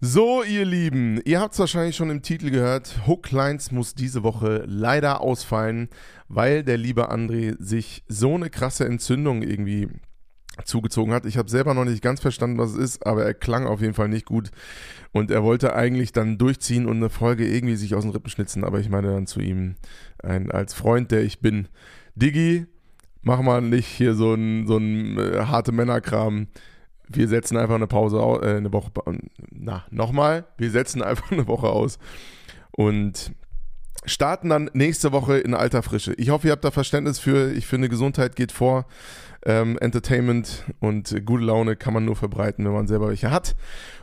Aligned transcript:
So, 0.00 0.44
ihr 0.44 0.64
Lieben, 0.64 1.20
ihr 1.24 1.40
habt 1.40 1.54
es 1.54 1.58
wahrscheinlich 1.58 1.96
schon 1.96 2.10
im 2.10 2.22
Titel 2.22 2.50
gehört. 2.50 3.00
Hooklines 3.08 3.72
muss 3.72 3.96
diese 3.96 4.22
Woche 4.22 4.62
leider 4.64 5.20
ausfallen, 5.20 5.88
weil 6.28 6.62
der 6.62 6.76
liebe 6.76 7.10
André 7.10 7.56
sich 7.58 8.04
so 8.06 8.36
eine 8.36 8.48
krasse 8.48 8.84
Entzündung 8.84 9.42
irgendwie 9.42 9.88
zugezogen 10.64 11.12
hat. 11.12 11.26
Ich 11.26 11.36
habe 11.36 11.50
selber 11.50 11.74
noch 11.74 11.84
nicht 11.84 12.00
ganz 12.00 12.20
verstanden, 12.20 12.58
was 12.58 12.70
es 12.70 12.76
ist, 12.76 13.06
aber 13.08 13.24
er 13.24 13.34
klang 13.34 13.66
auf 13.66 13.80
jeden 13.80 13.94
Fall 13.94 14.08
nicht 14.08 14.24
gut. 14.24 14.52
Und 15.10 15.32
er 15.32 15.42
wollte 15.42 15.74
eigentlich 15.74 16.12
dann 16.12 16.38
durchziehen 16.38 16.86
und 16.86 16.98
eine 16.98 17.10
Folge 17.10 17.48
irgendwie 17.48 17.74
sich 17.74 17.96
aus 17.96 18.04
den 18.04 18.12
Rippen 18.12 18.30
schnitzen. 18.30 18.62
Aber 18.62 18.78
ich 18.78 18.90
meine 18.90 19.08
dann 19.08 19.26
zu 19.26 19.40
ihm, 19.40 19.74
ein, 20.22 20.52
als 20.52 20.74
Freund, 20.74 21.10
der 21.10 21.24
ich 21.24 21.40
bin, 21.40 21.66
Diggi, 22.14 22.66
mach 23.22 23.42
mal 23.42 23.62
nicht 23.62 23.88
hier 23.88 24.14
so 24.14 24.32
ein, 24.34 24.68
so 24.68 24.76
ein 24.76 25.18
äh, 25.18 25.46
harte 25.46 25.72
Männerkram 25.72 26.46
wir 27.10 27.28
setzen 27.28 27.56
einfach 27.56 27.74
eine 27.74 27.86
Pause, 27.86 28.18
äh, 28.42 28.56
eine 28.56 28.72
Woche, 28.72 28.90
na, 29.50 29.84
nochmal, 29.90 30.46
wir 30.56 30.70
setzen 30.70 31.02
einfach 31.08 31.30
eine 31.30 31.46
Woche 31.46 31.68
aus 31.68 31.98
und 32.72 33.32
starten 34.04 34.48
dann 34.48 34.70
nächste 34.72 35.12
Woche 35.12 35.38
in 35.38 35.54
alter 35.54 35.82
Frische. 35.82 36.14
Ich 36.14 36.30
hoffe, 36.30 36.48
ihr 36.48 36.52
habt 36.52 36.64
da 36.64 36.70
Verständnis 36.70 37.18
für. 37.18 37.52
Ich 37.52 37.66
finde, 37.66 37.88
Gesundheit 37.88 38.36
geht 38.36 38.52
vor. 38.52 38.86
Ähm, 39.44 39.78
Entertainment 39.78 40.64
und 40.80 41.24
gute 41.24 41.44
Laune 41.44 41.76
kann 41.76 41.94
man 41.94 42.04
nur 42.04 42.16
verbreiten, 42.16 42.64
wenn 42.64 42.72
man 42.72 42.88
selber 42.88 43.08
welche 43.08 43.30
hat 43.30 43.54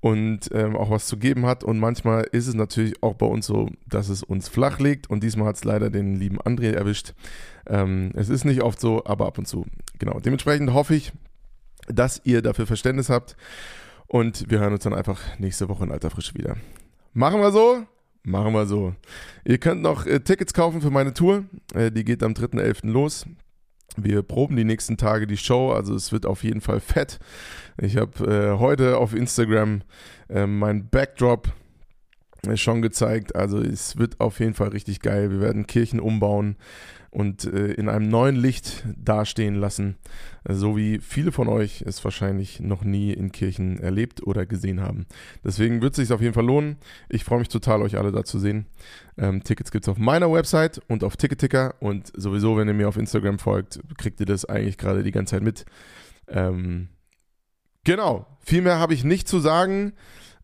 und 0.00 0.50
ähm, 0.52 0.76
auch 0.76 0.90
was 0.90 1.06
zu 1.06 1.16
geben 1.16 1.46
hat. 1.46 1.64
Und 1.64 1.78
manchmal 1.78 2.28
ist 2.30 2.46
es 2.46 2.54
natürlich 2.54 3.02
auch 3.02 3.14
bei 3.14 3.26
uns 3.26 3.46
so, 3.46 3.70
dass 3.86 4.08
es 4.08 4.22
uns 4.22 4.48
flach 4.48 4.78
legt. 4.78 5.10
Und 5.10 5.22
diesmal 5.22 5.48
hat 5.48 5.56
es 5.56 5.64
leider 5.64 5.90
den 5.90 6.16
lieben 6.16 6.40
André 6.40 6.72
erwischt. 6.72 7.14
Ähm, 7.66 8.12
es 8.14 8.28
ist 8.28 8.44
nicht 8.44 8.62
oft 8.62 8.80
so, 8.80 9.04
aber 9.04 9.26
ab 9.26 9.38
und 9.38 9.48
zu. 9.48 9.66
Genau. 9.98 10.20
Dementsprechend 10.20 10.72
hoffe 10.72 10.94
ich, 10.94 11.12
dass 11.88 12.20
ihr 12.24 12.42
dafür 12.42 12.66
Verständnis 12.66 13.08
habt. 13.08 13.36
Und 14.06 14.50
wir 14.50 14.60
hören 14.60 14.72
uns 14.72 14.84
dann 14.84 14.94
einfach 14.94 15.20
nächste 15.38 15.68
Woche 15.68 15.84
in 15.84 15.92
alter 15.92 16.10
Frische 16.10 16.34
wieder. 16.34 16.56
Machen 17.12 17.40
wir 17.40 17.50
so? 17.50 17.84
Machen 18.22 18.52
wir 18.52 18.66
so. 18.66 18.94
Ihr 19.44 19.58
könnt 19.58 19.82
noch 19.82 20.06
äh, 20.06 20.20
Tickets 20.20 20.52
kaufen 20.52 20.80
für 20.80 20.90
meine 20.90 21.14
Tour. 21.14 21.44
Äh, 21.74 21.90
die 21.90 22.04
geht 22.04 22.22
am 22.22 22.32
3.11. 22.32 22.88
los. 22.88 23.26
Wir 23.96 24.22
proben 24.22 24.56
die 24.56 24.64
nächsten 24.64 24.96
Tage 24.96 25.26
die 25.26 25.36
Show, 25.36 25.70
also 25.72 25.94
es 25.94 26.12
wird 26.12 26.26
auf 26.26 26.44
jeden 26.44 26.60
Fall 26.60 26.80
fett. 26.80 27.18
Ich 27.80 27.96
habe 27.96 28.26
äh, 28.26 28.58
heute 28.58 28.98
auf 28.98 29.14
Instagram 29.14 29.82
äh, 30.28 30.46
mein 30.46 30.88
Backdrop 30.88 31.52
schon 32.56 32.82
gezeigt. 32.82 33.34
Also 33.34 33.60
es 33.60 33.96
wird 33.96 34.20
auf 34.20 34.40
jeden 34.40 34.54
Fall 34.54 34.68
richtig 34.68 35.00
geil. 35.00 35.30
Wir 35.30 35.40
werden 35.40 35.66
Kirchen 35.66 36.00
umbauen 36.00 36.56
und 37.16 37.44
äh, 37.44 37.72
in 37.72 37.88
einem 37.88 38.08
neuen 38.08 38.36
Licht 38.36 38.84
dastehen 38.94 39.54
lassen, 39.54 39.96
so 40.46 40.76
wie 40.76 40.98
viele 40.98 41.32
von 41.32 41.48
euch 41.48 41.82
es 41.86 42.04
wahrscheinlich 42.04 42.60
noch 42.60 42.84
nie 42.84 43.10
in 43.10 43.32
Kirchen 43.32 43.78
erlebt 43.78 44.22
oder 44.26 44.44
gesehen 44.44 44.82
haben. 44.82 45.06
Deswegen 45.42 45.80
wird 45.80 45.92
es 45.92 45.96
sich 45.96 46.12
auf 46.12 46.20
jeden 46.20 46.34
Fall 46.34 46.44
lohnen. 46.44 46.76
Ich 47.08 47.24
freue 47.24 47.38
mich 47.38 47.48
total, 47.48 47.80
euch 47.80 47.96
alle 47.96 48.12
da 48.12 48.22
zu 48.22 48.38
sehen. 48.38 48.66
Ähm, 49.16 49.42
Tickets 49.42 49.70
gibt 49.70 49.86
es 49.86 49.88
auf 49.88 49.96
meiner 49.96 50.30
Website 50.30 50.78
und 50.88 51.04
auf 51.04 51.16
Ticketticker 51.16 51.76
und 51.80 52.12
sowieso, 52.14 52.58
wenn 52.58 52.68
ihr 52.68 52.74
mir 52.74 52.86
auf 52.86 52.98
Instagram 52.98 53.38
folgt, 53.38 53.80
kriegt 53.96 54.20
ihr 54.20 54.26
das 54.26 54.44
eigentlich 54.44 54.76
gerade 54.76 55.02
die 55.02 55.12
ganze 55.12 55.36
Zeit 55.36 55.42
mit. 55.42 55.64
Ähm, 56.28 56.88
genau, 57.84 58.26
viel 58.40 58.60
mehr 58.60 58.78
habe 58.78 58.92
ich 58.92 59.04
nicht 59.04 59.26
zu 59.26 59.38
sagen. 59.40 59.94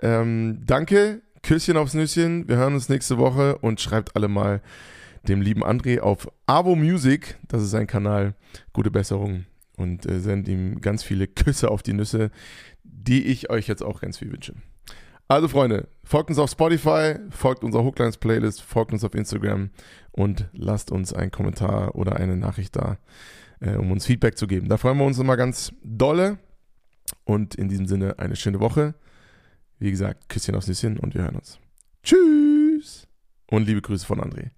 Ähm, 0.00 0.60
danke, 0.66 1.22
Küsschen 1.48 1.78
aufs 1.78 1.94
Nüsschen. 1.94 2.46
Wir 2.46 2.56
hören 2.56 2.74
uns 2.74 2.90
nächste 2.90 3.16
Woche 3.16 3.56
und 3.56 3.80
schreibt 3.80 4.14
alle 4.14 4.28
mal 4.28 4.60
dem 5.28 5.40
lieben 5.40 5.64
André 5.64 5.98
auf 6.00 6.30
Avo 6.44 6.76
Music, 6.76 7.38
das 7.48 7.62
ist 7.62 7.70
sein 7.70 7.86
Kanal, 7.86 8.34
gute 8.74 8.90
Besserung 8.90 9.46
und 9.78 10.04
äh, 10.04 10.20
sendet 10.20 10.48
ihm 10.48 10.82
ganz 10.82 11.02
viele 11.02 11.26
Küsse 11.26 11.70
auf 11.70 11.82
die 11.82 11.94
Nüsse, 11.94 12.30
die 12.84 13.24
ich 13.24 13.48
euch 13.48 13.66
jetzt 13.66 13.82
auch 13.82 14.02
ganz 14.02 14.18
viel 14.18 14.30
wünsche. 14.30 14.56
Also 15.26 15.48
Freunde, 15.48 15.88
folgt 16.04 16.28
uns 16.28 16.38
auf 16.38 16.50
Spotify, 16.50 17.14
folgt 17.30 17.64
unserer 17.64 17.82
Hooklines 17.82 18.18
Playlist, 18.18 18.60
folgt 18.60 18.92
uns 18.92 19.02
auf 19.02 19.14
Instagram 19.14 19.70
und 20.12 20.50
lasst 20.52 20.92
uns 20.92 21.14
einen 21.14 21.30
Kommentar 21.30 21.94
oder 21.94 22.16
eine 22.16 22.36
Nachricht 22.36 22.76
da, 22.76 22.98
äh, 23.60 23.76
um 23.76 23.90
uns 23.90 24.04
Feedback 24.04 24.36
zu 24.36 24.48
geben. 24.48 24.68
Da 24.68 24.76
freuen 24.76 24.98
wir 24.98 25.06
uns 25.06 25.18
immer 25.18 25.38
ganz 25.38 25.72
dolle 25.82 26.36
und 27.24 27.54
in 27.54 27.70
diesem 27.70 27.86
Sinne 27.86 28.18
eine 28.18 28.36
schöne 28.36 28.60
Woche. 28.60 28.92
Wie 29.78 29.90
gesagt, 29.90 30.28
Küsschen 30.28 30.54
aufs 30.54 30.66
Nüsschen 30.66 30.98
und 30.98 31.14
wir 31.14 31.22
hören 31.22 31.36
uns. 31.36 31.58
Tschüss 32.02 33.06
und 33.50 33.66
liebe 33.66 33.82
Grüße 33.82 34.06
von 34.06 34.20
André. 34.20 34.50